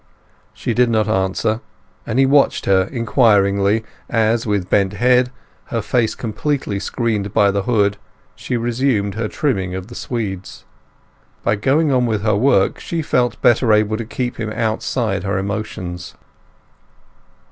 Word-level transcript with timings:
She 0.51 0.73
did 0.73 0.89
not 0.89 1.07
answer, 1.07 1.61
and 2.07 2.17
he 2.17 2.25
watched 2.25 2.65
her 2.65 2.89
inquiringly, 2.91 3.83
as, 4.09 4.47
with 4.47 4.67
bent 4.67 4.93
head, 4.93 5.31
her 5.65 5.79
face 5.83 6.15
completely 6.15 6.79
screened 6.79 7.35
by 7.35 7.51
the 7.51 7.61
hood, 7.61 7.97
she 8.33 8.57
resumed 8.57 9.13
her 9.13 9.27
trimming 9.27 9.75
of 9.75 9.89
the 9.89 9.93
swedes. 9.93 10.65
By 11.43 11.55
going 11.55 11.91
on 11.91 12.07
with 12.07 12.23
her 12.23 12.35
work 12.35 12.79
she 12.79 13.03
felt 13.03 13.39
better 13.43 13.71
able 13.71 13.95
to 13.95 14.03
keep 14.05 14.37
him 14.37 14.49
outside 14.51 15.23
her 15.23 15.37
emotions. 15.37 16.15